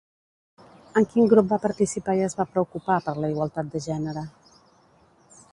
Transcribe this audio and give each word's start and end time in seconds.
En 1.01 1.05
quin 1.11 1.29
grup 1.33 1.51
va 1.51 1.59
participar 1.67 2.17
i 2.21 2.25
es 2.29 2.37
va 2.41 2.47
preocupar 2.55 2.97
per 3.09 3.17
la 3.21 3.33
igualtat 3.35 3.73
de 3.77 3.83
gènere? 3.91 4.29